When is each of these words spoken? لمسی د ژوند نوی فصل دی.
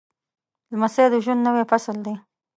لمسی 0.71 1.05
د 1.11 1.15
ژوند 1.23 1.41
نوی 1.47 1.63
فصل 1.71 1.95
دی. 2.05 2.15